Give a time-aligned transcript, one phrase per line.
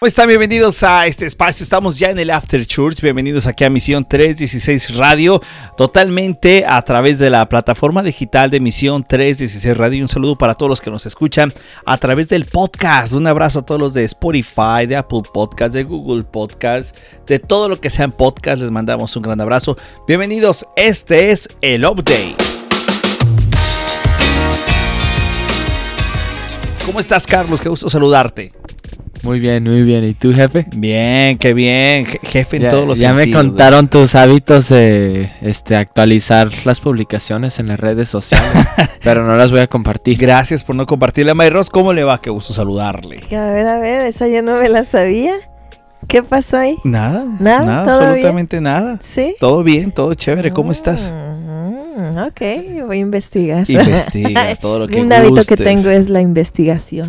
[0.00, 0.28] ¿Cómo están?
[0.28, 1.64] Bienvenidos a este espacio.
[1.64, 3.00] Estamos ya en el After Church.
[3.00, 5.42] Bienvenidos aquí a Misión 316 Radio,
[5.76, 10.04] totalmente a través de la plataforma digital de Misión 316 Radio.
[10.04, 11.52] Un saludo para todos los que nos escuchan
[11.84, 13.12] a través del podcast.
[13.12, 17.68] Un abrazo a todos los de Spotify, de Apple Podcast, de Google Podcast, de todo
[17.68, 18.62] lo que sean podcast.
[18.62, 19.76] Les mandamos un gran abrazo.
[20.06, 20.64] Bienvenidos.
[20.76, 22.36] Este es el Update.
[26.86, 27.60] ¿Cómo estás, Carlos?
[27.60, 28.52] Qué gusto saludarte.
[29.22, 30.04] Muy bien, muy bien.
[30.04, 30.66] ¿Y tú, jefe?
[30.74, 35.76] Bien, qué bien, jefe en ya, todos los Ya me contaron tus hábitos de este
[35.76, 38.66] actualizar las publicaciones en las redes sociales,
[39.02, 40.18] pero no las voy a compartir.
[40.18, 41.34] Gracias por no compartirle.
[41.34, 42.20] Mayros, ¿cómo le va?
[42.20, 43.20] Qué gusto saludarle.
[43.30, 45.34] A ver, a ver, esa ya no me la sabía.
[46.06, 46.78] ¿Qué pasó ahí?
[46.84, 48.98] Nada, Nada, nada, ¿todo absolutamente nada.
[49.00, 49.34] ¿Sí?
[49.40, 50.52] Todo bien, todo chévere.
[50.52, 51.12] ¿Cómo estás?
[51.98, 53.68] Mm, ok, voy a investigar.
[53.68, 57.08] Investiga todo lo que Un hábito que tengo es la investigación.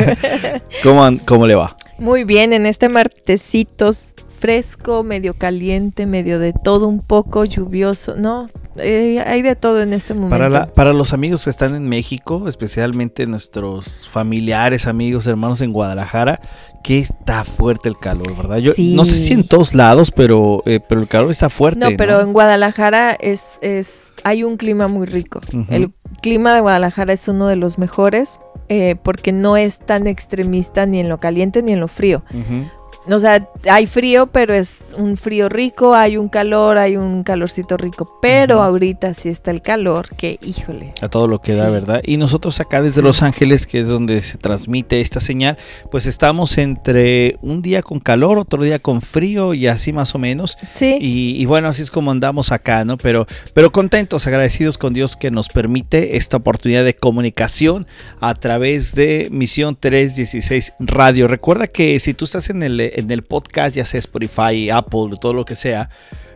[0.82, 1.74] ¿Cómo, ¿Cómo le va?
[1.96, 8.14] Muy bien, en este martesitos fresco, medio caliente, medio de todo un poco lluvioso.
[8.14, 10.30] No, eh, hay de todo en este momento.
[10.30, 15.72] Para, la- para los amigos que están en México, especialmente nuestros familiares, amigos, hermanos en
[15.72, 16.40] Guadalajara,
[16.82, 18.58] que está fuerte el calor, ¿verdad?
[18.58, 18.94] Yo Sí.
[18.94, 21.78] no sé si en todos lados, pero, eh, pero el calor está fuerte.
[21.80, 25.40] No, pero en Guadalajara es, es, hay un clima muy rico.
[25.68, 30.86] El clima de Guadalajara es uno de los mejores eh, porque no es tan extremista
[30.86, 32.22] ni en lo caliente ni en lo frío.
[32.30, 32.66] Ujú.
[33.08, 37.76] O sea, hay frío, pero es un frío rico, hay un calor, hay un calorcito
[37.76, 38.18] rico.
[38.22, 40.94] Pero ahorita sí está el calor, que híjole.
[41.00, 41.72] A todo lo que da, Sí.
[41.72, 42.00] ¿verdad?
[42.04, 43.02] Y nosotros acá desde Sí.
[43.02, 45.56] Los Ángeles, que es donde se transmite esta señal,
[45.90, 50.18] pues estamos entre un día con calor, otro día con frío y así más o
[50.18, 50.56] menos.
[50.74, 50.98] Sí.
[51.00, 52.96] Y, y bueno, así es como andamos acá, ¿no?
[52.98, 57.86] Pero, pero contentos, agradecidos con Dios que nos permite esta oportunidad de comunicación
[58.20, 61.26] a través de Misión 316 Radio.
[61.28, 65.32] Recuerda que si tú estás en el, en el podcast, ya sea Spotify, Apple, todo
[65.32, 65.90] lo que sea,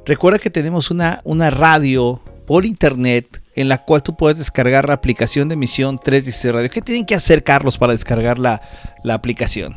[0.04, 4.94] recuerda que tenemos una, una radio por internet en la cual tú puedes descargar la
[4.94, 6.70] aplicación de Misión 316 Radio.
[6.70, 8.60] ¿Qué tienen que hacer, Carlos, para descargar la,
[9.02, 9.74] la aplicación?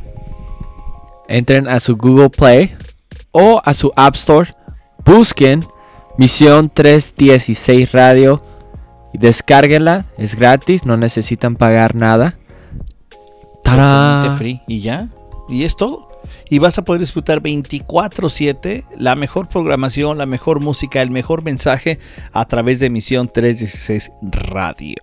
[1.28, 2.76] Entren a su Google Play
[3.32, 4.54] o a su App Store,
[5.06, 5.66] busquen
[6.18, 8.42] Misión 316 Radio
[9.14, 12.38] y descárguenla, es gratis, no necesitan pagar nada.
[13.64, 14.38] ¡Tarán!
[14.38, 15.08] Free y ya.
[15.48, 16.09] Y es todo.
[16.50, 22.00] Y vas a poder disfrutar 24/7 la mejor programación, la mejor música, el mejor mensaje
[22.34, 24.96] a través de Misión 316 Radio.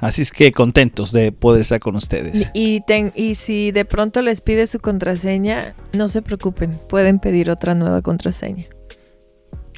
[0.00, 2.50] Así es que contentos de poder estar con ustedes.
[2.54, 7.50] Y, ten- y si de pronto les pide su contraseña, no se preocupen, pueden pedir
[7.50, 8.66] otra nueva contraseña.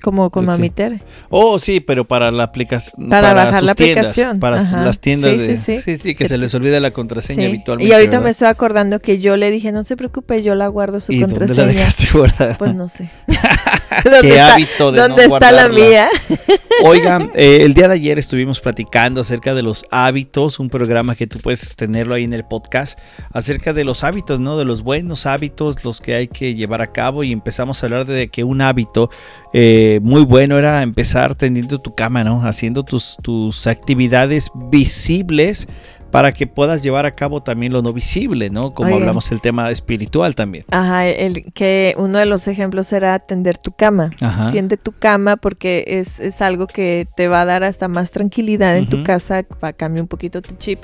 [0.02, 0.46] Como con Ok.
[0.48, 1.00] Mamitere.
[1.28, 3.08] Oh, sí, pero para la aplicación.
[3.08, 4.40] Para bajar sus la tiendas, aplicación.
[4.40, 4.84] para Ajá.
[4.84, 5.56] las tiendas Sí, de.
[5.56, 5.96] sí, sí.
[5.98, 7.88] sí, que se les olvida la contraseña habitualmente.
[7.88, 11.00] Y ahorita me estoy acordando que yo le dije, no se preocupe, yo la guardo
[11.00, 11.72] su ¿Y dónde la contraseña.
[11.78, 12.56] dejaste guardada?
[12.58, 13.10] Pues no sé.
[14.02, 16.08] Qué ¿Dónde está, hábito de no ¿dónde está la mía?
[16.84, 21.26] Oigan, eh, el día de ayer estuvimos platicando acerca de los hábitos, un programa que
[21.26, 22.98] tú puedes tenerlo ahí en el podcast,
[23.32, 24.56] acerca de los hábitos, ¿no?
[24.56, 28.04] De los buenos hábitos, los que hay que llevar a cabo y empezamos a hablar
[28.06, 29.10] de que un hábito
[29.52, 32.42] eh, muy bueno era empezar tendiendo tu cama, ¿no?
[32.42, 35.68] Haciendo tus, tus actividades visibles
[36.10, 38.74] para que puedas llevar a cabo también lo no visible, ¿no?
[38.74, 40.64] Como hablamos el tema espiritual también.
[40.70, 44.10] Ajá, el, que uno de los ejemplos era tender tu cama.
[44.20, 44.50] Ajá.
[44.50, 48.76] Tiende tu cama porque es, es algo que te va a dar hasta más tranquilidad
[48.76, 50.80] en tu casa, va a cambiar un poquito tu chip.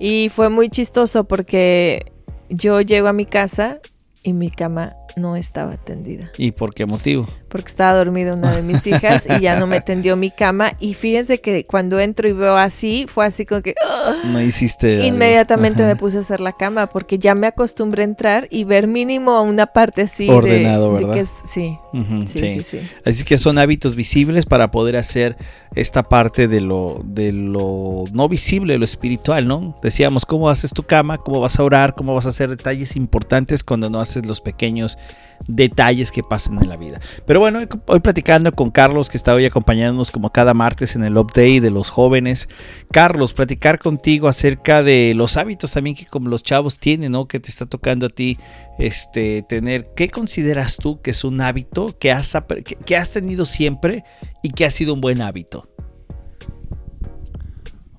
[0.00, 2.12] Y fue muy chistoso porque
[2.48, 3.78] yo llego a mi casa
[4.22, 6.30] y mi cama no estaba tendida.
[6.36, 7.28] ¿Y por qué motivo?
[7.48, 10.74] porque estaba dormida una de mis hijas y ya no me tendió mi cama.
[10.80, 14.16] Y fíjense que cuando entro y veo así, fue así como que ¡ah!
[14.26, 14.96] No hiciste.
[14.96, 15.06] algo.
[15.08, 18.86] inmediatamente me puse a hacer la cama porque ya me acostumbré a entrar y ver
[18.86, 21.14] mínimo una parte así de- Ordenado, de, ¿verdad?
[21.14, 22.80] que es- sí, Ujú, sí, sí, sí.
[23.06, 25.38] Así que son hábitos visibles para poder hacer
[25.74, 29.74] esta parte de lo, de lo no visible, lo espiritual, ¿no?
[29.82, 31.16] Decíamos, ¿cómo haces tu cama?
[31.16, 31.94] ¿Cómo vas a orar?
[31.94, 34.97] ¿Cómo vas a hacer detalles importantes cuando no haces los pequeños
[35.46, 37.00] detalles que pasan en la vida?
[37.26, 41.16] Pero bueno, hoy, platicando con Carlos, que está hoy acompañándonos como cada martes en el
[41.16, 42.48] update de los jóvenes.
[42.90, 47.28] Carlos, platicar contigo acerca de los hábitos también que como los chavos tienen, ¿no?
[47.28, 48.38] Que te está tocando a ti
[48.78, 49.90] este, tener.
[49.94, 54.04] ¿Qué consideras tú que es un hábito que has, que, que has tenido siempre
[54.42, 55.68] y que ha sido un buen hábito?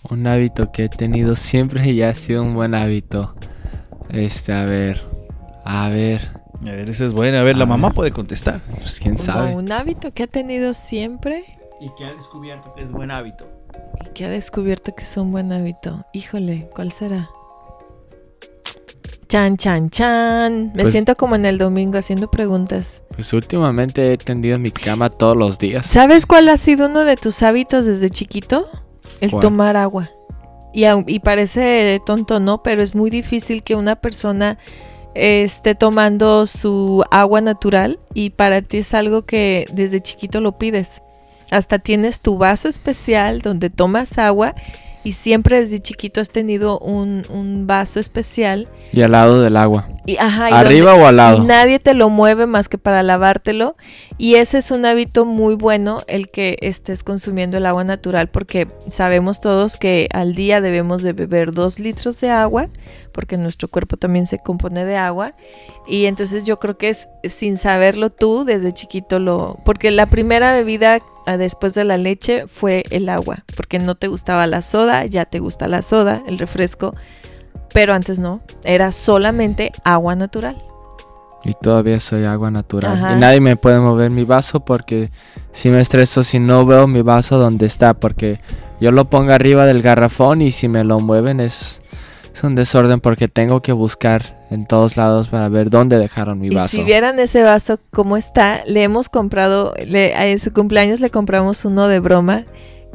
[0.10, 3.36] Un hábito que he tenido siempre y ha sido un buen hábito.
[4.10, 5.02] Este, a ver.
[5.66, 6.39] A ver.
[6.62, 7.40] A ver, esa es buena.
[7.40, 8.62] A ver, la A mamá puede contestar.
[8.78, 9.56] Pues quién sabe.
[9.56, 11.46] un hábito que ha tenido siempre
[11.80, 13.46] Y que ha descubierto que es buen hábito.
[14.06, 16.06] y que ha descubierto que es un buen hábito.
[16.14, 17.30] Híjole, ¿cuál será?
[19.28, 20.72] Chan, chan, chan.
[20.74, 23.04] Me Pues- siento como en el domingo haciendo preguntas.
[23.16, 25.86] Pues últimamente he tendido mi cama todos los días.
[25.86, 28.68] ¿Sabes cuál ha sido uno de tus hábitos desde chiquito?
[29.22, 29.42] El ¿Cuál?
[29.42, 30.10] tomar agua.
[30.74, 32.64] Y, y parece tonto, ¿no?
[32.64, 34.58] Pero es muy difícil que una persona
[35.16, 41.02] esté tomando su agua natural y para ti es algo que desde chiquito lo pides.
[41.52, 44.56] Hasta tienes tu vaso especial donde tomas agua
[45.04, 48.68] y siempre desde chiquito has tenido un, un vaso especial.
[48.92, 49.88] Y al lado del agua.
[50.06, 51.38] Y, ajá, y ¿Arriba o al lado?
[51.38, 53.76] y nadie te lo mueve más que para lavártelo.
[54.18, 58.68] Y ese es un hábito muy bueno, el que estés consumiendo el agua natural, porque
[58.90, 62.68] sabemos todos que al día debemos de beber dos litros de agua,
[63.12, 65.34] porque nuestro cuerpo también se compone de agua.
[65.90, 69.58] Y entonces yo creo que es sin saberlo tú, desde chiquito lo...
[69.66, 74.08] Porque la primera bebida ah, después de la leche fue el agua, porque no te
[74.08, 76.94] gustaba la soda, ya te gusta la soda, el refresco.
[77.74, 80.62] Pero antes no, era solamente agua natural.
[81.44, 82.94] Y todavía soy agua natural.
[82.94, 83.16] Ajá.
[83.16, 85.10] Y nadie me puede mover mi vaso porque
[85.54, 87.96] si me estreso si no veo mi vaso donde está.
[87.96, 88.40] Porque
[88.80, 91.82] yo lo pongo arriba del garrafón y si me lo mueven es,
[92.32, 96.48] es un desorden porque tengo que buscar en todos lados para ver dónde dejaron mi
[96.48, 96.76] Y vaso.
[96.76, 101.66] si vieran ese vaso como está, le hemos comprado, le- en su cumpleaños le compramos
[101.66, 102.46] uno de broma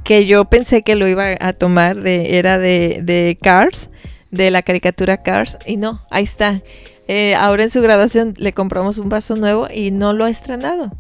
[0.02, 3.88] que yo pensé que lo iba a tomar, de, era de, de Cars,
[4.30, 6.60] de la caricatura Cars, y no, ahí está.
[7.06, 10.90] Eh, ahora en su graduación le compramos un vaso nuevo y no lo ha estrenado.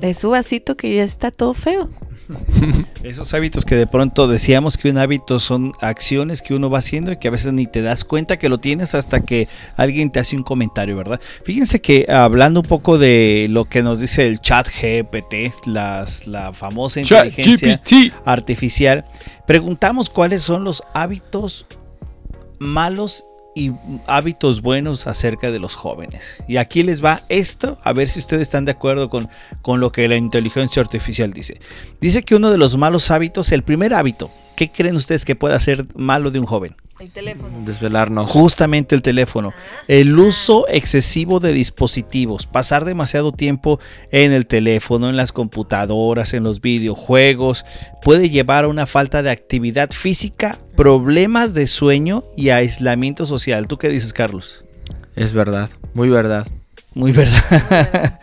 [0.00, 1.90] Es su vasito que ya está todo feo.
[3.02, 7.12] Esos hábitos que de pronto decíamos que un hábito son acciones que uno va haciendo
[7.12, 10.20] y que a veces ni te das cuenta que lo tienes hasta que alguien te
[10.20, 11.20] hace un comentario, ¿verdad?
[11.44, 16.52] Fíjense que hablando un poco de lo que nos dice el chat GPT, las, la
[16.52, 17.80] famosa inteligencia
[18.24, 19.04] artificial,
[19.46, 21.66] preguntamos cuáles son los hábitos
[22.58, 23.24] malos
[23.54, 23.72] y
[24.06, 26.42] hábitos buenos acerca de los jóvenes.
[26.48, 29.28] Y aquí les va esto, a ver si ustedes están de acuerdo con,
[29.62, 31.60] con lo que la inteligencia artificial dice.
[32.00, 35.58] Dice que uno de los malos hábitos, el primer hábito, ¿qué creen ustedes que pueda
[35.60, 36.76] ser malo de un joven?
[37.00, 37.64] El teléfono.
[37.64, 38.30] Desvelarnos.
[38.30, 39.52] Justamente el teléfono.
[39.88, 42.46] El uso excesivo de dispositivos.
[42.46, 43.80] Pasar demasiado tiempo
[44.12, 47.66] en el teléfono, en las computadoras, en los videojuegos,
[48.00, 53.66] puede llevar a una falta de actividad física, problemas de sueño y aislamiento social.
[53.66, 54.64] ¿Tú qué dices, Carlos?
[55.16, 56.46] Es verdad, muy verdad.
[56.94, 58.20] Muy verdad.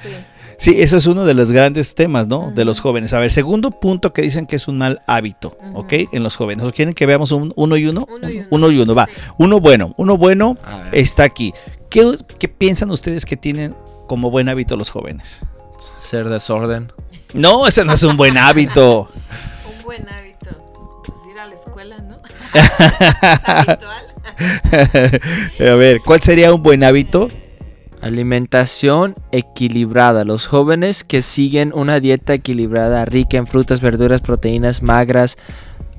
[0.57, 0.75] Sí.
[0.81, 2.51] Eso es uno de los grandes temas, ¿no?
[2.51, 3.13] De los jóvenes.
[3.13, 5.57] A ver, segundo punto que dicen que es un mal hábito.
[5.73, 5.93] ¿ok?
[6.11, 6.65] En los jóvenes.
[6.65, 8.07] ¿O quieren que veamos un, uno y uno?
[8.09, 8.47] Uno y uno.
[8.51, 9.05] Uno y uno, va.
[9.07, 9.11] Sí.
[9.37, 10.57] Uno bueno, uno bueno
[10.91, 11.53] está aquí.
[11.89, 13.75] ¿Qué, qué piensan ustedes que tienen
[14.07, 15.41] como buen hábito los jóvenes?
[15.99, 16.91] ser desorden.
[17.33, 19.09] No, ese no es un buen hábito.
[19.77, 20.49] Un buen hábito.
[21.05, 22.10] Pues ir a la escuela, ¿no?
[25.59, 27.29] A ver, ¿cuál sería un buen hábito?
[28.01, 30.25] Alimentación equilibrada.
[30.25, 35.37] Los jóvenes que siguen una dieta equilibrada, rica en frutas, verduras, proteínas magras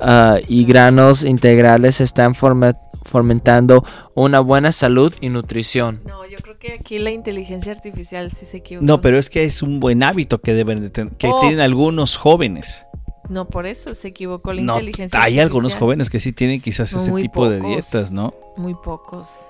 [0.01, 3.83] ah, y granos integrales, están forma- fomentando
[4.15, 6.01] una buena salud y nutrición.
[6.07, 8.87] No, yo creo que aquí la inteligencia artificial sí se equivocó.
[8.87, 11.41] No, pero es que es un buen hábito que deben de tener, que Oh.
[11.41, 12.85] tienen algunos jóvenes.
[13.29, 16.93] No, por eso se equivocó la No, inteligencia hay algunos jóvenes que sí tienen quizás
[16.93, 18.35] ese muy tipo de dietas, ¿no?
[18.57, 19.47] Muy pocos.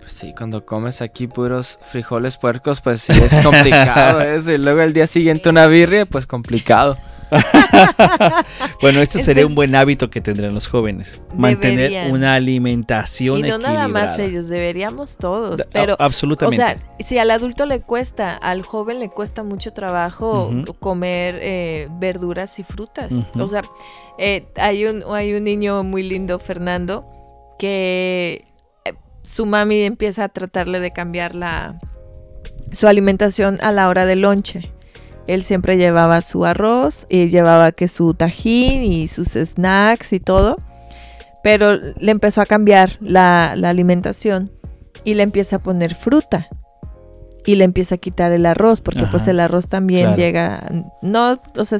[0.00, 4.50] Pues sí, cuando comes aquí puros frijoles puercos, pues sí es complicado eso.
[4.52, 6.96] Y luego el día siguiente una birria, pues complicado.
[8.80, 11.20] Bueno, este Es sería un buen hábito que tendrán los jóvenes.
[11.34, 12.10] Mantener Deberían.
[12.12, 13.74] una alimentación Y no equilibrada.
[13.74, 15.62] nada más ellos, deberíamos todos.
[15.72, 16.56] Pero, a- o absolutamente.
[16.56, 22.58] sea, si al adulto le cuesta, al joven le cuesta mucho trabajo comer eh, verduras
[22.58, 23.12] y frutas.
[23.34, 23.62] O sea,
[24.18, 27.04] eh, hay, un, hay un niño muy lindo, Fernando,
[27.58, 28.44] que
[28.84, 31.78] eh, su mami empieza a tratarle de cambiar la,
[32.72, 34.70] su alimentación a la hora del lonche.
[35.28, 40.56] Él siempre llevaba su arroz y llevaba que su tajín y sus snacks y todo.
[41.44, 44.50] Pero le empezó a cambiar la, la alimentación
[45.04, 46.48] y le empieza a poner fruta.
[47.46, 50.16] Y le empieza a quitar el arroz, porque pues el arroz también claro.
[50.18, 50.62] llega,
[51.00, 51.78] no, o sea,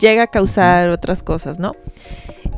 [0.00, 1.74] llega a causar otras cosas, ¿no?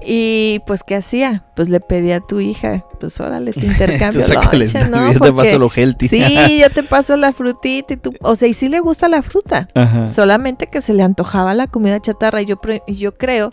[0.05, 1.45] Y pues, ¿qué hacía?
[1.55, 6.09] Pues le pedía a tu hija, pues órale, te intercambio yo te paso lo healthy.
[6.09, 9.23] Sí, yo te paso la frutita y tú, o sea, y sí le gusta la
[9.23, 10.09] fruta, Ajá.
[10.09, 12.41] solamente que se le antojaba la comida chatarra.
[12.43, 13.51] Y yo, yo creo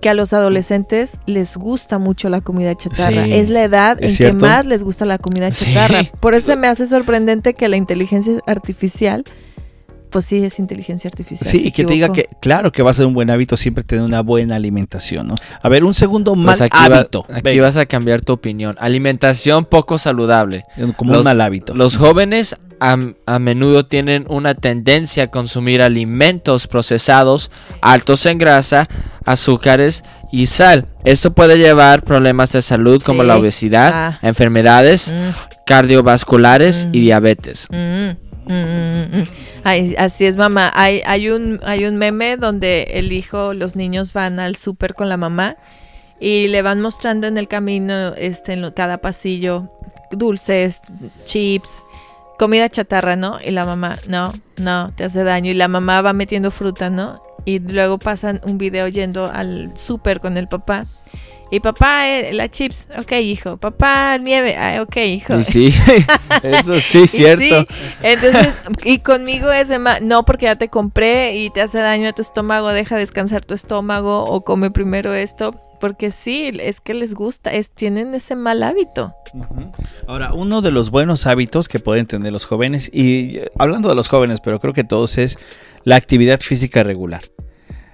[0.00, 3.24] que a los adolescentes les gusta mucho la comida chatarra.
[3.24, 4.38] Sí, es la edad ¿es en cierto?
[4.38, 5.64] que más les gusta la comida Sí.
[5.64, 6.04] chatarra.
[6.20, 9.24] Por eso me hace sorprendente que la inteligencia artificial
[10.14, 11.50] pues sí, es inteligencia artificial.
[11.50, 13.82] Sí, y que te diga que, claro, que va a ser un buen hábito siempre
[13.84, 15.34] tener una buena alimentación, ¿no?
[15.60, 17.26] A ver, un segundo mal Pues aquí, va- hábito.
[17.32, 18.76] aquí vas a cambiar tu opinión.
[18.78, 20.64] Alimentación poco saludable.
[20.96, 21.74] como los- un mal hábito.
[21.74, 27.50] Los jóvenes a, a menudo tienen una tendencia a consumir alimentos procesados
[27.82, 28.88] altos en grasa,
[29.24, 30.86] azúcares y sal.
[31.04, 33.28] Esto puede llevar problemas de salud como Sí.
[33.28, 34.18] la obesidad, Ah.
[34.22, 35.30] enfermedades Mm,
[35.66, 37.02] cardiovasculares y Mm.
[37.02, 37.68] diabetes.
[37.70, 39.24] mm, mm, mm, mm.
[39.64, 40.70] Ay, así es, mamá.
[40.74, 45.08] Hay, hay, un, hay un meme donde el hijo, los niños van al súper con
[45.08, 45.56] la mamá
[46.20, 49.70] y le van mostrando en el camino, este, en cada pasillo,
[50.10, 50.82] dulces,
[51.24, 51.82] chips,
[52.38, 53.38] comida chatarra, ¿no?
[53.42, 55.50] Y la mamá, no, no, te hace daño.
[55.50, 57.22] Y la mamá va metiendo fruta, ¿no?
[57.46, 60.86] Y luego pasan un video yendo al súper con el papá.
[61.54, 63.56] Y papá, eh, la chips, ok, hijo.
[63.58, 65.38] Papá, nieve, ah, ok, hijo.
[65.38, 65.74] Y sí,
[66.42, 67.62] eso sí, Y cierto.
[67.62, 67.66] sí,
[68.02, 72.08] entonces, y conmigo es de ma- no porque ya te compré y te hace daño
[72.08, 76.92] a tu estómago, deja descansar tu estómago o come primero esto, porque sí, es que
[76.94, 79.14] les gusta, es, tienen ese mal hábito.
[80.06, 83.94] Ahora, uno de los buenos hábitos que pueden tener los jóvenes, y eh, hablando de
[83.94, 85.38] los jóvenes, pero creo que todos es
[85.84, 87.22] la actividad física regular.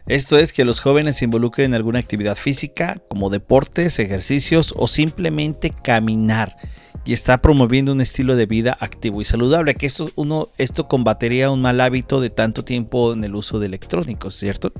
[0.06, 4.86] Esto es que los jóvenes se involucren en alguna actividad física, como deportes, ejercicios o
[4.86, 6.56] simplemente caminar.
[7.04, 9.74] Y está promoviendo un estilo de vida activo y saludable.
[9.74, 13.66] Que esto, uno, esto combatería un mal hábito de tanto tiempo en el uso de
[13.66, 14.72] electrónicos, ¿cierto?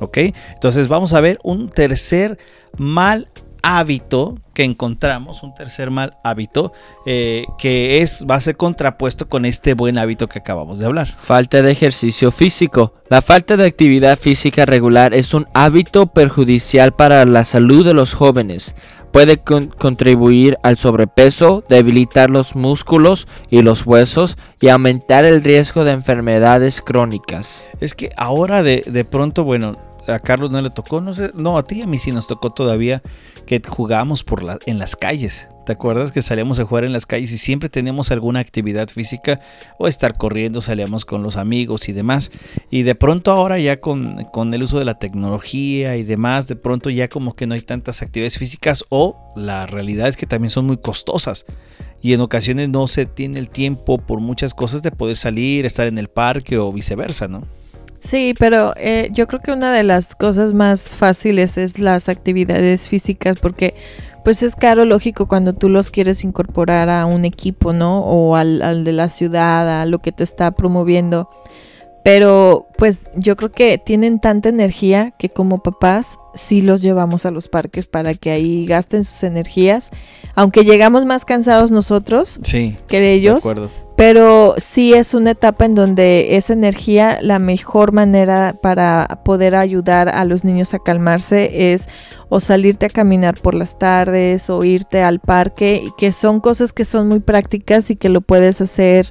[0.00, 0.18] ¿Ok?
[0.54, 2.38] Entonces vamos a ver un tercer
[2.76, 3.28] mal
[3.64, 6.72] hábito que encontramos, un tercer mal hábito
[7.06, 11.08] eh, que es, va a ser contrapuesto con este buen hábito que acabamos de hablar.
[11.16, 12.92] Falta de ejercicio físico.
[13.08, 18.12] La falta de actividad física regular es un hábito perjudicial para la salud de los
[18.12, 18.76] jóvenes.
[19.12, 25.84] Puede con- contribuir al sobrepeso, debilitar los músculos y los huesos y aumentar el riesgo
[25.84, 27.64] de enfermedades crónicas.
[27.80, 31.56] Es que ahora de, de pronto, bueno, a Carlos no le tocó, no sé, no,
[31.56, 33.02] a ti y a mí sí nos tocó todavía
[33.46, 35.48] que jugábamos por la, en las calles.
[35.64, 39.40] ¿Te acuerdas que salíamos a jugar en las calles y siempre teníamos alguna actividad física
[39.78, 42.30] o estar corriendo, salíamos con los amigos y demás?
[42.70, 46.56] Y de pronto ahora ya con, con el uso de la tecnología y demás, de
[46.56, 50.50] pronto ya como que no hay tantas actividades físicas o la realidad es que también
[50.50, 51.46] son muy costosas.
[52.02, 55.86] Y en ocasiones no se tiene el tiempo por muchas cosas de poder salir, estar
[55.86, 57.42] en el parque o viceversa, ¿no?
[58.04, 62.90] Sí, pero eh, yo creo que una de las cosas más fáciles es las actividades
[62.90, 63.74] físicas porque
[64.22, 68.00] pues es caro, lógico, cuando tú los quieres incorporar a un equipo, ¿no?
[68.00, 71.30] O al, al de la ciudad, a lo que te está promoviendo.
[72.04, 77.30] Pero pues yo creo que tienen tanta energía que como papás sí los llevamos a
[77.30, 79.90] los parques para que ahí gasten sus energías.
[80.34, 83.70] Aunque llegamos más cansados nosotros Sí, que de ellos, acuerdo.
[83.96, 90.10] pero sí es una etapa en donde esa energía, la mejor manera para poder ayudar
[90.10, 91.86] a los niños a calmarse es
[92.28, 96.84] o salirte a caminar por las tardes o irte al parque, que son cosas que
[96.84, 99.06] son muy prácticas y que lo puedes hacer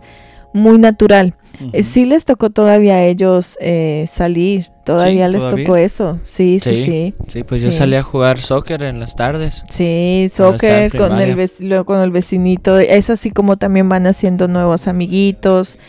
[0.53, 1.35] muy natural.
[1.72, 1.83] Eh.
[1.83, 5.65] Sí les tocó todavía a ellos eh, salir, todavía les ¿todavía?
[5.65, 6.83] tocó eso, sí, sí, Sí.
[6.83, 7.13] sí.
[7.31, 9.63] Sí, pues yo salí a jugar soccer en las tardes.
[9.69, 12.77] Sí, soccer con el, luego con el vecinito.
[12.79, 15.79] Es así como también van haciendo nuevos amiguitos.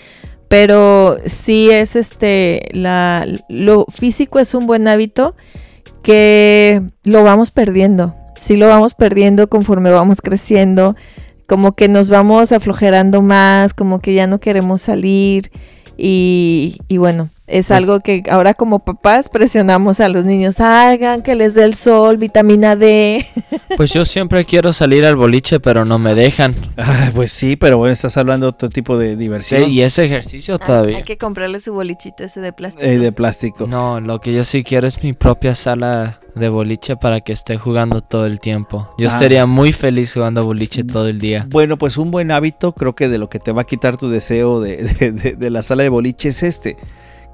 [0.48, 5.34] Pero sí es este, la, lo físico es un buen hábito
[6.02, 8.14] que lo vamos perdiendo.
[8.36, 10.94] Sí lo vamos perdiendo conforme vamos creciendo.
[11.46, 15.50] Como que nos vamos aflojerando más, como que ya no queremos salir.
[15.96, 21.34] Y, y bueno, es algo que ahora como papás presionamos a los niños, salgan, que
[21.34, 23.26] les dé el sol, vitamina D.
[23.76, 26.54] Pues yo siempre quiero salir al boliche, pero no me dejan.
[26.76, 30.04] Ah, pues sí, pero bueno, estás hablando de otro tipo de Sí, diversión y ese
[30.04, 30.98] ejercicio Ah, todavía.
[30.98, 32.84] Hay que comprarle su bolichito ese de plástico.
[32.86, 33.66] eh, de plástico.
[33.66, 37.56] No, lo que yo sí quiero es mi propia sala de boliche para que esté
[37.56, 38.88] jugando todo el tiempo.
[38.96, 39.18] Yo Ah.
[39.18, 41.46] sería muy feliz jugando boliche todo el día.
[41.50, 44.08] Bueno, pues un buen hábito, creo que de lo que te va a quitar tu
[44.08, 46.76] deseo de, de- de- de la sala de boliche es este,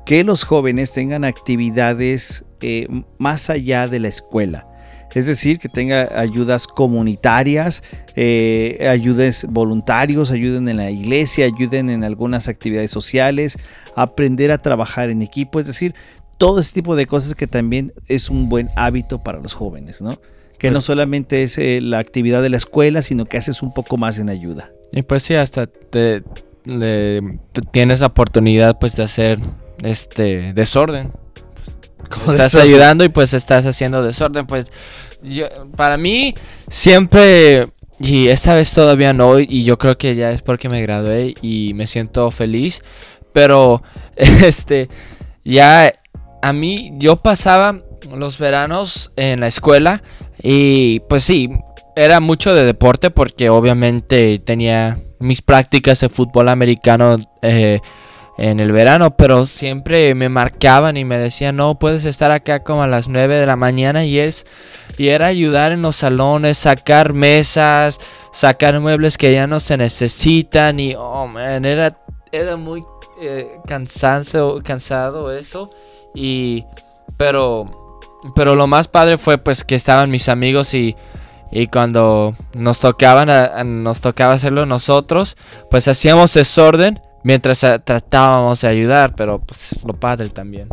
[0.06, 2.86] que los jóvenes tengan actividades eh,
[3.18, 4.66] más allá de la escuela.
[5.12, 7.82] Es decir, que tenga ayudas comunitarias,
[8.14, 13.58] eh, ayudes voluntarios, ayuden en la iglesia, ayuden en algunas actividades sociales,
[13.96, 15.94] aprender a trabajar en equipo, es decir,
[16.38, 20.16] todo ese tipo de cosas que también es un buen hábito para los jóvenes, ¿no?
[20.58, 23.74] Que no Pues- solamente es eh, la actividad de la escuela, sino que haces un
[23.74, 24.70] poco más en ayuda.
[24.92, 26.22] Y pues sí, hasta te,
[26.64, 27.20] le-
[27.52, 29.38] te- tienes la oportunidad pues de hacer
[29.82, 31.12] este desorden.
[32.08, 34.46] Como estás ayudando y pues estás haciendo desorden.
[34.46, 34.66] Pues
[35.22, 35.46] yo,
[35.76, 36.34] para mí
[36.68, 37.68] siempre,
[37.98, 41.72] y esta vez todavía no, y yo creo que ya es porque me gradué y
[41.74, 42.82] me siento feliz,
[43.32, 43.82] Pero,
[44.16, 44.88] este,
[45.44, 45.92] ya
[46.42, 47.80] a mí, yo pasaba
[48.14, 50.02] los veranos en la escuela
[50.42, 51.50] y pues sí,
[51.96, 57.80] era mucho de deporte porque obviamente tenía mis prácticas de fútbol americano eh,
[58.38, 62.82] en el verano, pero siempre me marcaban y me decían, no, puedes estar acá como
[62.82, 64.46] a las 9 de la mañana y es,
[64.96, 68.00] y era ayudar en los salones, sacar mesas,
[68.32, 71.98] sacar muebles que ya no se necesitan y, oh, man, era,
[72.32, 72.84] era muy
[73.20, 75.70] eh, cansado, eso
[76.14, 76.64] y,
[77.16, 80.96] pero, pero lo más padre fue pues que estaban mis amigos y
[81.52, 85.36] y cuando nos tocaban nos tocaba hacerlo nosotros,
[85.68, 90.68] pues hacíamos desorden mientras eh, tratábamos de ayudar, pero pues lo padre también.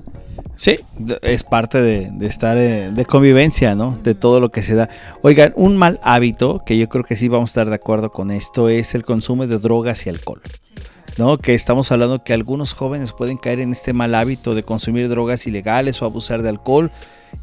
[0.56, 0.80] Sí,
[1.22, 3.98] es parte de, estar eh, de convivencia, ¿no?
[4.04, 4.89] De todo lo que se da.
[5.22, 8.32] Oigan, un mal hábito, que yo creo que sí vamos a estar de acuerdo con
[8.32, 10.42] esto, es el consumo de drogas y alcohol.
[11.18, 11.38] ¿no?
[11.38, 15.48] Que estamos hablando que algunos jóvenes pueden caer en este mal hábito de consumir drogas
[15.48, 16.92] ilegales o abusar de alcohol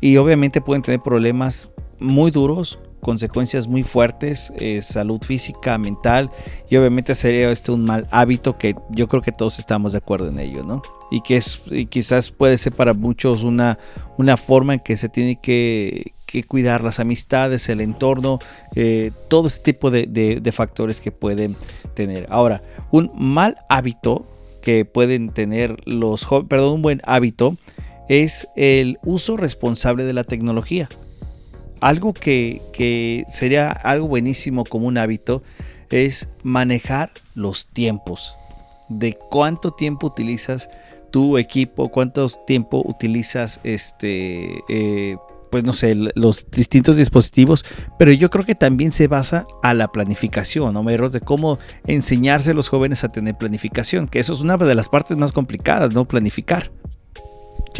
[0.00, 6.30] y obviamente pueden tener problemas muy duros consecuencias muy fuertes, eh, salud física, mental
[6.70, 10.28] y obviamente sería este un mal hábito que yo creo que todos estamos de acuerdo
[10.28, 10.80] en ello, ¿no?
[11.10, 13.78] Y que es, quizás puede ser para muchos una,
[14.16, 16.14] una forma en que se tiene que,
[16.48, 18.40] cuidar las amistades, el entorno,
[18.74, 21.54] eh, todo ese tipo de, de factores que pueden
[21.94, 22.26] tener.
[22.28, 24.26] Ahora, un mal hábito
[24.60, 27.56] que pueden tener los jóvenes, perdón, un buen hábito
[28.08, 30.88] es el uso responsable de la tecnología
[31.84, 35.42] algo que, sería algo buenísimo como un hábito
[35.90, 38.34] es manejar los tiempos.
[38.88, 40.70] De cuánto tiempo utilizas
[41.10, 45.16] tu equipo, cuánto tiempo utilizas este, eh,
[45.50, 47.66] pues no sé, los distintos dispositivos,
[47.98, 50.82] pero yo creo que también se basa a la planificación, ¿no?
[50.82, 54.88] De cómo enseñarse a los jóvenes a tener planificación, que eso es una de las
[54.88, 56.06] partes más complicadas, ¿no?
[56.06, 56.72] Planificar.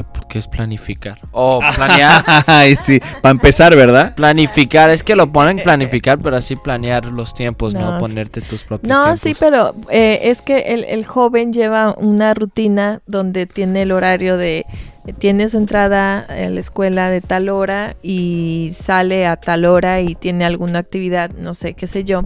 [0.02, 1.20] ¿Por qué es planificar?
[1.30, 2.24] O planear.
[2.46, 4.14] Ay, sí, para empezar, ¿verdad?
[4.14, 8.88] Planificar, es que lo ponen planificar, pero así planear los tiempos, no, ponerte tus propios
[8.88, 13.92] No, sí, pero eh, es que el, el joven lleva una rutina donde tiene el
[13.92, 14.66] horario de
[15.12, 20.14] tiene su entrada a la escuela de tal hora y sale a tal hora y
[20.14, 22.24] tiene alguna actividad, no sé, qué sé yo.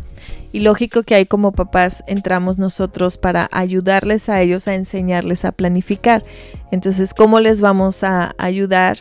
[0.52, 5.52] Y lógico que ahí como papás entramos nosotros para ayudarles a ellos a enseñarles a
[5.52, 6.22] planificar.
[6.70, 8.98] Entonces, ¿cómo les vamos a ayudar?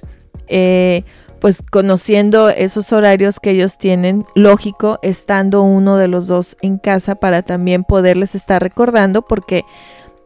[0.47, 1.03] Eh,
[1.39, 7.15] pues conociendo esos horarios que ellos tienen, lógico, estando uno de los dos en casa
[7.15, 9.63] para también poderles estar recordando, porque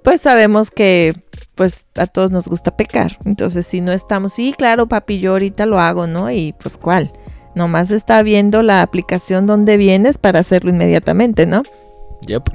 [0.03, 1.13] pues sabemos que
[1.55, 3.17] pues a todos nos gusta pecar.
[3.25, 6.31] Entonces, si no estamos, sí, claro, papi, yo ahorita lo hago, ¿no?
[6.31, 7.11] Y pues cuál.
[7.55, 11.63] Nomás está viendo la aplicación donde vienes para hacerlo inmediatamente, ¿no?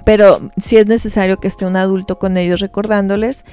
[0.05, 3.45] Pero sí es necesario que esté un adulto con ellos recordándoles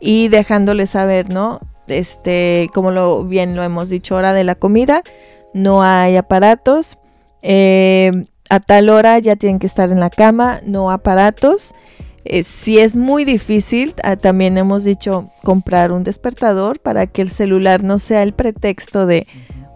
[0.00, 1.60] y dejándoles saber, ¿no?
[1.86, 5.02] Este, como lo bien lo hemos dicho, hora de la comida,
[5.54, 6.98] no hay aparatos.
[7.42, 8.10] Eh,
[8.50, 11.74] a tal hora ya tienen que estar en la cama, no aparatos.
[12.24, 17.28] Eh, si es muy difícil, ah, también hemos dicho comprar un despertador para que el
[17.28, 19.26] celular no sea el pretexto de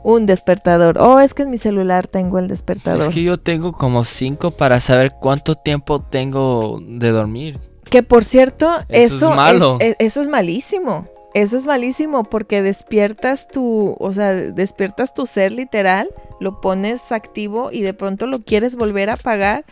[0.05, 0.99] un despertador.
[1.01, 3.03] Oh, es que en mi celular tengo el despertador.
[3.03, 7.59] Es que yo tengo como cinco para saber cuánto tiempo tengo de dormir.
[7.91, 11.09] Que por cierto, eso, es, e, eso es malísimo.
[11.35, 16.09] Eso es malísimo porque despiertas tu, o sea, despiertas tu ser literal,
[16.41, 19.65] lo pones activo y de pronto lo quieres volver a apagar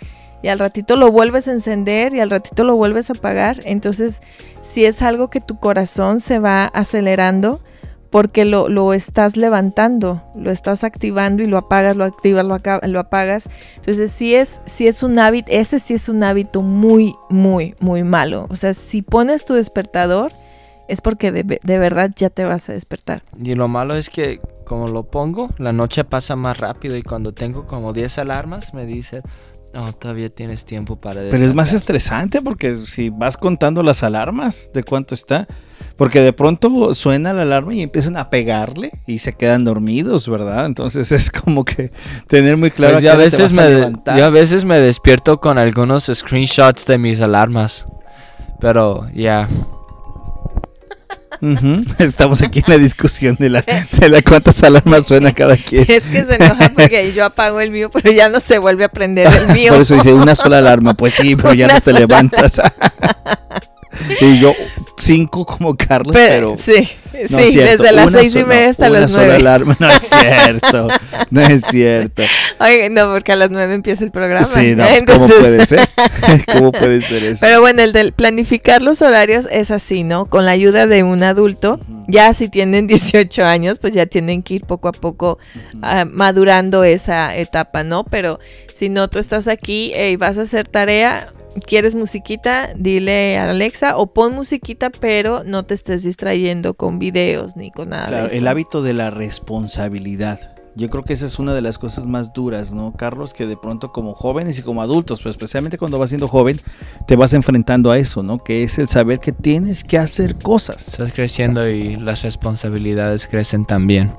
[0.45, 3.63] y al ratito lo vuelves a encender y al ratito lo vuelves a apagar.
[3.65, 4.21] Entonces,
[4.61, 7.63] si es algo que tu corazón se va acelerando
[8.11, 13.01] porque lo, lo estás levantando, lo estás activando y lo apagas, lo activas, lo, lo
[13.01, 13.49] apagas.
[13.77, 18.03] Entonces, si es, si es un hábito, ese sí es un hábito muy, muy, muy
[18.03, 18.47] malo.
[18.51, 20.31] O sea, si pones tu despertador,
[20.89, 23.23] es porque de, de, verdad ya te vas a despertar.
[23.43, 27.33] Y lo malo es que como lo pongo, la noche pasa más rápido y cuando
[27.33, 29.23] tengo como 10 alarmas me dice,
[29.75, 31.21] no, todavía tienes tiempo para...
[31.31, 35.49] Pero es más estresante porque si vas contando las alarmas de cuánto está,
[35.97, 40.67] porque de pronto suena la alarma y empiezan a pegarle y se quedan dormidos, ¿verdad?
[40.67, 41.91] Entonces es como que
[42.29, 46.87] tener muy claro pues a veces me, Yo a veces me despierto con algunos screenshots
[46.87, 47.87] de mis alarmas,
[48.61, 49.49] pero ya...
[51.99, 55.85] Estamos aquí en la discusión de la, de la cuántas alarmas suena cada quien.
[55.89, 58.89] Es que se enoja porque yo apago el mío, pero ya no se vuelve a
[58.89, 59.73] prender el mío.
[59.73, 60.95] Por eso dice una sola alarma.
[60.95, 62.61] Pues sí, pero ya no te levantas.
[64.21, 64.55] y yo
[64.97, 66.89] cinco como Carlos, pero, sí.
[67.31, 69.41] No sí, desde las seis y media hasta una las sola nueve.
[69.41, 69.77] alarma.
[69.79, 70.89] No es cierto,
[71.31, 72.23] no es cierto.
[72.61, 74.45] Oye, no, porque a las nueve empieza el programa.
[74.45, 75.81] Sí, no, pues, ¿cómo puede ser?
[76.53, 77.41] ¿Cómo puede ser eso?
[77.41, 80.27] Pero bueno, el de planificar los horarios es así, ¿no?
[80.27, 81.81] Con la ayuda de un adulto.
[82.07, 85.39] Ya si tienen 18 años, pues ya tienen que ir poco a poco
[85.83, 88.05] ah, madurando esa etapa, ¿no?
[88.05, 88.39] Pero
[88.73, 91.33] si no, tú estás aquí y vas a hacer tarea,
[91.67, 97.57] quieres musiquita, dile a Alexa o pon musiquita, pero no te estés distrayendo con videos
[97.57, 98.07] ni con nada.
[98.07, 98.37] Claro, de eso.
[98.37, 100.54] el hábito de la responsabilidad.
[100.77, 103.33] Yo creo que esa es una de las cosas más duras, ¿no, Carlos?
[103.33, 106.61] Que de pronto como jóvenes y como adultos, pero especialmente cuando vas siendo joven,
[107.07, 108.43] te vas enfrentando a eso, ¿no?
[108.43, 110.89] Que es el saber que tienes que hacer cosas.
[110.89, 114.13] Estás creciendo y las responsabilidades crecen también.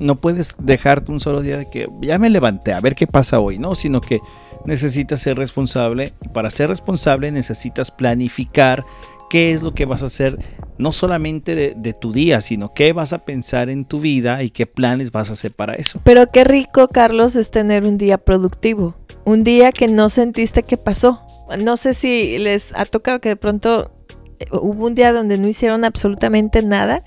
[0.00, 3.40] No puedes dejarte un solo día de que ya me levanté a ver qué pasa
[3.40, 3.74] hoy, ¿no?
[3.74, 4.20] Sino que
[4.64, 8.84] necesitas ser responsable y para ser responsable necesitas planificar
[9.28, 10.38] qué es lo que vas a hacer,
[10.78, 14.50] no solamente de, de tu día, sino qué vas a pensar en tu vida y
[14.50, 16.00] qué planes vas a hacer para eso.
[16.04, 18.94] Pero qué rico, Carlos, es tener un día productivo.
[19.24, 21.20] Un día que no sentiste que pasó.
[21.62, 23.90] No sé si les ha tocado que de pronto
[24.38, 27.04] eh, hubo un día donde no hicieron absolutamente nada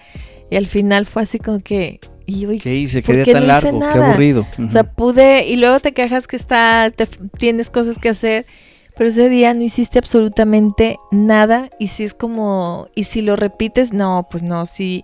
[0.50, 2.00] y al final fue así como que...
[2.28, 3.02] Y hoy, ¿Qué hice?
[3.02, 3.80] ¿Por ¿Qué día tan no largo?
[3.80, 4.48] Qué aburrido.
[4.66, 7.08] O sea, pude y luego te quejas que está, te-
[7.38, 8.46] tienes cosas que hacer,
[8.98, 13.94] pero ese día no hiciste absolutamente nada y si es como, y si lo repites,
[13.94, 15.04] no, pues no, si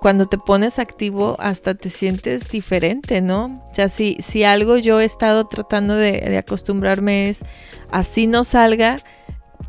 [0.00, 3.62] cuando te pones activo hasta te sientes diferente, ¿no?
[3.70, 7.44] O sea, si, si algo yo he estado tratando de, de acostumbrarme es,
[7.90, 8.98] así no salga,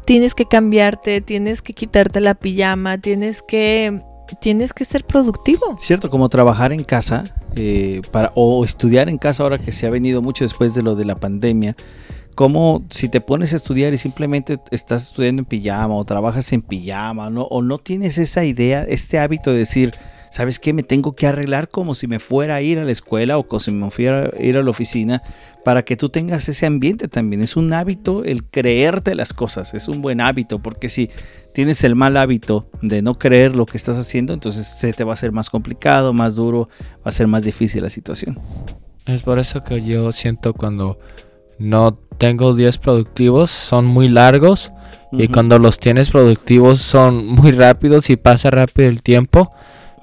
[0.06, 4.02] tienes que cambiarte, tienes que quitarte la pijama, tienes que,
[4.40, 5.78] tienes que ser productivo.
[5.78, 7.26] Cierto, como trabajar en casa
[7.56, 10.96] eh, para, o estudiar en casa ahora que se ha venido mucho después de lo
[10.96, 11.76] de la pandemia.
[12.38, 16.62] Como si te pones a estudiar y simplemente estás estudiando en pijama o trabajas en
[16.62, 17.42] pijama ¿no?
[17.46, 19.96] o no tienes esa idea, este hábito de decir,
[20.30, 20.72] ¿sabes qué?
[20.72, 23.60] Me tengo que arreglar como si me fuera a ir a la escuela o como
[23.60, 25.24] si me fuera a ir a la oficina
[25.66, 27.42] para que tú tengas ese ambiente también.
[27.42, 31.10] Es un hábito el creerte las cosas, es un buen hábito porque si
[31.56, 35.14] tienes el mal hábito de no creer lo que estás haciendo, entonces se te va
[35.14, 38.40] a hacer más complicado, más duro, va a ser más difícil la situación.
[39.08, 41.00] Es por eso que yo siento cuando
[41.60, 44.72] no tengo días productivos son muy largos
[45.12, 49.52] y cuando los tienes productivos son muy rápidos y pasa rápido el tiempo.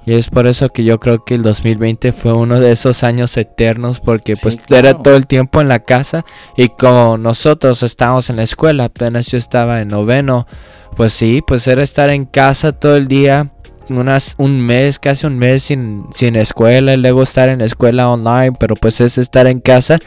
[0.07, 3.37] Y es por eso que yo creo que el 2020 fue uno de esos años
[3.38, 4.88] eternos porque Sí, pues claro.
[4.88, 6.27] era todo el tiempo en la casa
[6.59, 10.47] y como nosotros estábamos en la escuela, apenas yo estaba en noveno,
[10.95, 13.51] pues sí, pues era estar en casa todo el día,
[13.88, 18.11] unas, un mes, casi un mes sin, sin escuela y luego estar en la escuela
[18.11, 19.99] online, pero pues es estar en casa,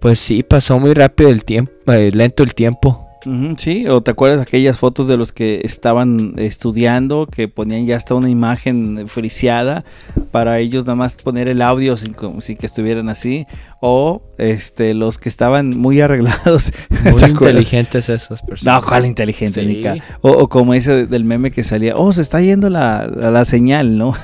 [0.00, 3.09] pues sí, pasó muy rápido el tiempo, eh, lento el tiempo.
[3.56, 8.14] Sí, o te acuerdas aquellas fotos de los que estaban estudiando que ponían ya hasta
[8.14, 9.84] una imagen friseada
[10.30, 13.46] para ellos nada más poner el audio sin, que estuvieran así
[13.80, 16.72] o este los que estaban muy arreglados
[17.04, 18.82] Muy inteligentes esas personas.
[18.82, 19.66] No, cuál inteligente, Sí.
[19.66, 19.96] Nica?
[20.20, 23.44] O, o como ese del meme que salía, oh, se está yendo la, la, la
[23.44, 24.14] señal, ¿no?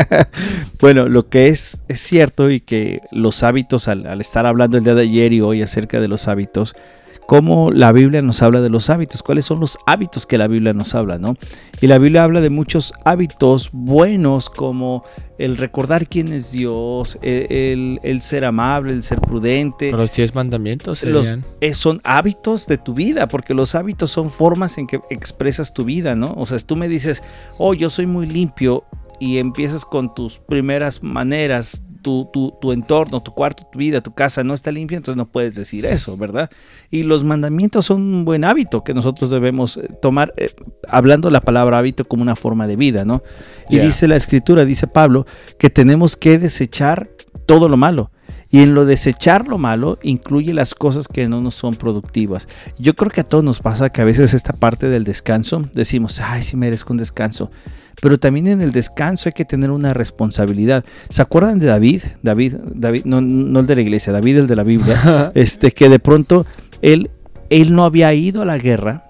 [0.80, 4.84] bueno, lo que es, es cierto y que los hábitos, al, al estar hablando el
[4.84, 6.74] día de ayer y hoy acerca de los hábitos,
[7.28, 10.72] cómo la Biblia nos habla de los hábitos, cuáles son los hábitos que la Biblia
[10.72, 11.36] nos habla, ¿no?
[11.82, 15.04] Y la Biblia habla de muchos hábitos buenos como
[15.36, 20.34] el recordar quién es Dios, e- el, el ser amable, el ser prudente, Los 10
[20.34, 21.44] mandamientos serían.
[21.74, 26.16] son hábitos de tu vida, porque los hábitos son formas en que expresas tu vida,
[26.16, 26.32] ¿no?
[26.34, 27.22] O sea, tú me dices,
[27.58, 28.84] oh, yo soy muy limpio
[29.20, 34.14] y empiezas con tus primeras maneras, tu, tu, tu entorno, tu cuarto, tu vida, tu
[34.14, 36.48] casa no está limpia, entonces no puedes decir eso, ¿verdad?
[36.90, 40.48] Y los mandamientos son un buen hábito que nosotros debemos eh, tomar, eh,
[40.88, 43.22] hablando la palabra hábito como una forma de vida, ¿no?
[43.68, 43.84] Y Yeah.
[43.84, 45.26] dice la escritura, dice Pablo,
[45.58, 47.10] que tenemos que desechar
[47.44, 48.10] todo lo malo.
[48.50, 52.48] Y en lo desechar lo malo incluye las cosas que no nos son productivas.
[52.78, 56.18] Yo creo que a todos nos pasa que a veces esta parte del descanso decimos,
[56.20, 57.50] ay, sí merezco un descanso.
[58.00, 60.84] Pero también en el descanso hay que tener una responsabilidad.
[61.08, 62.02] ¿Se acuerdan de David?
[62.22, 65.32] David, David, no, no el de la iglesia, David el de la Biblia.
[65.34, 66.46] este, que de pronto
[66.82, 67.10] él,
[67.50, 69.04] él no había ido a la guerra,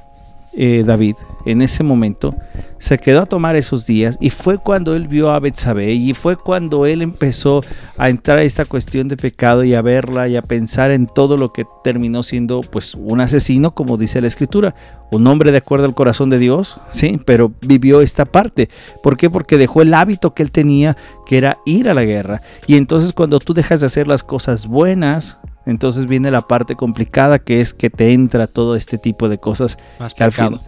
[0.55, 1.15] eh, David,
[1.51, 2.35] en ese momento,
[2.79, 6.37] se quedó a tomar esos días y fue cuando él vio a Betsabé y fue
[6.37, 7.63] cuando él empezó
[7.97, 11.37] a entrar a esta cuestión de pecado y a verla y a pensar en todo
[11.37, 14.75] lo que terminó siendo pues un asesino, como dice la escritura,
[15.11, 18.69] un hombre de acuerdo al corazón de Dios, sí, pero vivió esta parte.
[19.03, 19.31] ¿Por qué?
[19.31, 22.43] Porque dejó el hábito que él tenía, que era ir a la guerra.
[22.67, 27.39] Y entonces cuando tú dejas de hacer las cosas buenas, entonces viene la parte complicada
[27.39, 30.61] que es que te entra todo este tipo de cosas Más que al fin-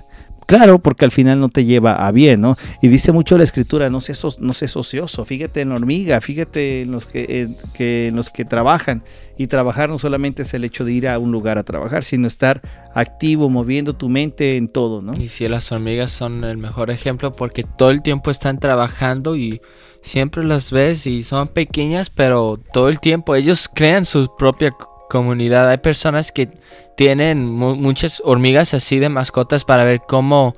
[0.50, 2.56] Claro, porque al final no te lleva a bien, ¿no?
[2.82, 6.82] Y dice mucho la escritura, no seas, no seas ocioso, fíjate en la hormiga, fíjate
[6.82, 9.04] en los que, que, en los que trabajan.
[9.38, 12.26] Y trabajar no solamente es el hecho de ir a un lugar a trabajar, sino
[12.26, 12.62] estar
[12.96, 15.14] activo, moviendo tu mente en todo, ¿no?
[15.14, 19.60] Y si las hormigas son el mejor ejemplo porque todo el tiempo están trabajando y
[20.02, 24.74] siempre las ves y son pequeñas, pero todo el tiempo ellos crean su propia
[25.10, 25.68] comunidad.
[25.68, 26.48] Hay personas que
[26.96, 30.54] tienen muchas hormigas así de mascotas para ver cómo,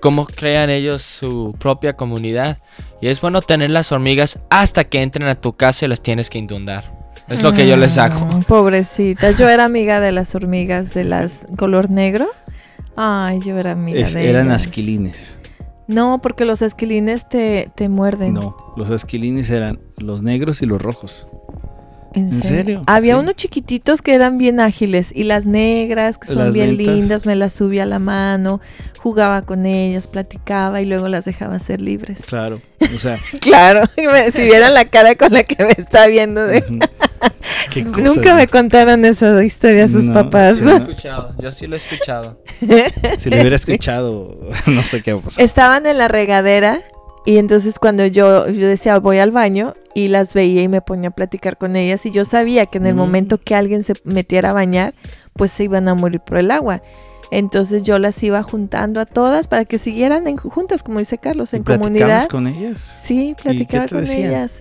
[0.00, 2.58] cómo crean ellos su propia comunidad.
[3.00, 6.28] Y es bueno tener las hormigas hasta que entren a tu casa y las tienes
[6.30, 6.98] que inundar.
[7.28, 8.26] Es lo que yo les hago.
[8.30, 9.36] Mm, pobrecitas.
[9.38, 12.28] Yo era amiga de las hormigas de las color negro.
[12.96, 15.36] Ay, yo era amiga de Eran asquilines.
[15.86, 18.34] No, porque los esquilines te, te muerden.
[18.34, 21.26] No, los esquilines eran los negros y los rojos.
[22.12, 22.82] ¿En, serio?
[22.86, 27.36] Había unos chiquititos que eran bien ágiles y las negras que son bien lindas, me
[27.36, 28.60] las subía a la mano,
[28.98, 32.20] jugaba con ellas, platicaba y luego las dejaba ser libres.
[32.26, 33.18] Claro, o sea.
[33.40, 33.82] claro,
[34.32, 36.64] si vieran la cara con la que me está viendo de...
[37.96, 40.58] Nunca me contaron esa historia sus papás.
[41.38, 42.42] yo sí lo he escuchado.
[43.18, 45.44] si lo hubiera escuchado, no sé qué va a pasar.
[45.44, 46.82] Estaban en la regadera
[47.26, 51.10] y entonces cuando yo, yo decía voy al baño y las veía y me ponía
[51.10, 52.98] a platicar con ellas y yo sabía que en el mm.
[52.98, 54.94] momento que alguien se metiera a bañar,
[55.34, 56.82] pues se iban a morir por el agua.
[57.30, 61.54] Entonces yo las iba juntando a todas para que siguieran en, juntas, como dice Carlos,
[61.54, 62.26] en comunidad.
[62.26, 62.80] con ellas?
[62.80, 64.60] Sí, platicaba con ellas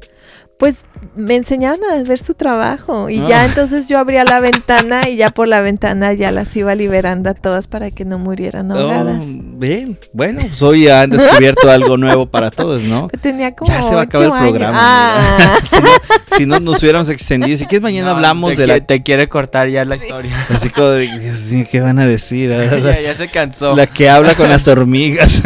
[0.60, 0.84] pues
[1.15, 3.45] me enseñaban a ver su trabajo y ya ah.
[3.45, 7.34] entonces yo abría la ventana y ya por la ventana ya las iba liberando a
[7.34, 9.24] todas para que no murieran oh, ahogadas.
[9.26, 13.08] bien, bueno, pues hoy han descubierto algo nuevo para todos, ¿no?
[13.22, 14.78] Tenía como ya se va a acabar el programa.
[14.82, 15.60] Ah.
[16.38, 18.82] si, no, nos hubiéramos extendido, si quieres mañana hablamos de la...
[18.82, 20.36] Te quiere cortar ya la historia.
[20.54, 22.50] Así como de, Dios mío, ¿qué van a decir?
[22.50, 23.78] ya, ya, se cansó.
[23.78, 25.41] La que habla con las hormigas.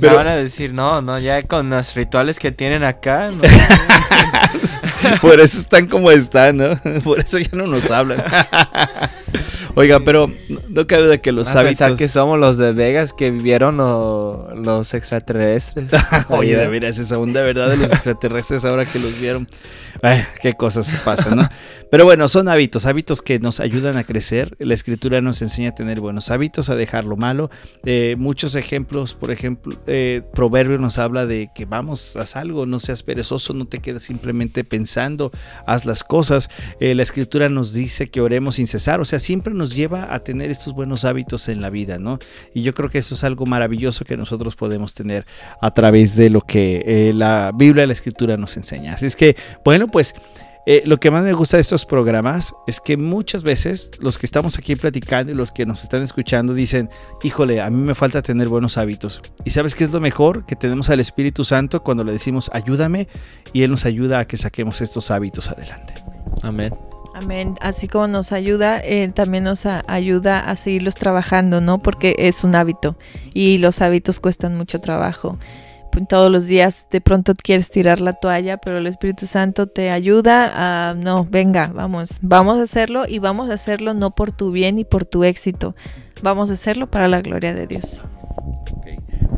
[0.00, 3.30] Pero van a decir, no, no, ya con los rituales que tienen acá...
[3.30, 3.85] No,
[5.20, 6.80] Por eso están como están, ¿no?
[7.02, 8.22] Por eso ya no nos hablan.
[9.74, 10.32] Oiga, pero
[10.68, 11.78] no cabe de que los a hábitos.
[11.78, 15.90] Pensar que somos los de Vegas que vivieron los extraterrestres.
[16.28, 19.48] Oye, de veras, esa de verdad de los extraterrestres ahora que los vieron.
[20.02, 21.48] Ay, qué cosas pasan, ¿no?
[21.90, 24.56] Pero bueno, son hábitos, hábitos que nos ayudan a crecer.
[24.58, 27.50] La escritura nos enseña a tener buenos hábitos, a dejar lo malo.
[27.84, 32.78] Eh, muchos ejemplos, por ejemplo, eh, Proverbio nos habla de que vamos, haz algo, no
[32.78, 35.30] seas perezoso, no te quedes simplemente pensando,
[35.66, 36.50] haz las cosas.
[36.80, 40.20] Eh, la escritura nos dice que oremos sin cesar, o sea, siempre nos lleva a
[40.20, 42.18] tener estos buenos hábitos en la vida, ¿no?
[42.54, 45.26] Y yo creo que eso es algo maravilloso que nosotros podemos tener
[45.60, 48.94] a través de lo que eh, la Biblia la Escritura nos enseña.
[48.94, 50.14] Así es que, bueno, pues...
[50.68, 54.26] Eh, lo que más me gusta de estos programas es que muchas veces los que
[54.26, 56.90] estamos aquí platicando y los que nos están escuchando dicen,
[57.22, 59.22] híjole, a mí me falta tener buenos hábitos.
[59.44, 60.44] ¿Y sabes qué es lo mejor?
[60.44, 63.06] Que tenemos al Espíritu Santo cuando le decimos, ayúdame,
[63.52, 65.94] y Él nos ayuda a que saquemos estos hábitos adelante.
[66.42, 66.74] Amén.
[67.16, 67.54] Amén.
[67.62, 71.78] Así como nos ayuda, eh, también nos ayuda a seguirlos trabajando, ¿no?
[71.78, 72.96] Porque es un hábito
[73.32, 75.38] y los hábitos cuestan mucho trabajo.
[76.10, 80.90] Todos los días de pronto quieres tirar la toalla, pero el Espíritu Santo te ayuda
[80.90, 84.78] a, no, venga, vamos, vamos a hacerlo y vamos a hacerlo no por tu bien
[84.78, 85.74] y por tu éxito,
[86.20, 88.04] vamos a hacerlo para la gloria de Dios.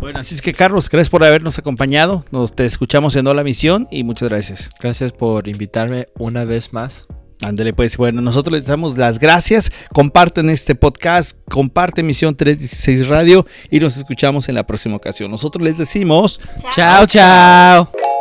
[0.00, 2.24] Bueno, así es que Carlos, gracias por habernos acompañado.
[2.32, 4.70] Nos te escuchamos en Hola Misión y muchas gracias.
[4.80, 7.06] Gracias por invitarme una vez más.
[7.40, 9.70] Ándale, pues bueno, nosotros les damos las gracias.
[9.92, 15.30] Comparten este podcast, comparten Misión 316 Radio y nos escuchamos en la próxima ocasión.
[15.30, 16.40] Nosotros les decimos
[16.74, 17.06] chao.
[17.06, 18.17] chao.